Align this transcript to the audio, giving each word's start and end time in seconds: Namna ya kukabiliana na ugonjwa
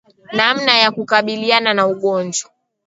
Namna 0.33 0.77
ya 0.77 0.91
kukabiliana 0.91 1.73
na 1.73 1.87
ugonjwa 1.87 2.51